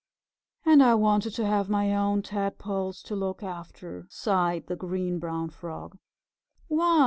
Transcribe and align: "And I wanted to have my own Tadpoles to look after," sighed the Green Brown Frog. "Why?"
"And 0.65 0.81
I 0.81 0.95
wanted 0.95 1.29
to 1.35 1.45
have 1.45 1.69
my 1.69 1.95
own 1.95 2.23
Tadpoles 2.23 3.03
to 3.03 3.15
look 3.15 3.43
after," 3.43 4.07
sighed 4.09 4.65
the 4.65 4.75
Green 4.75 5.19
Brown 5.19 5.51
Frog. 5.51 5.95
"Why?" 6.67 6.99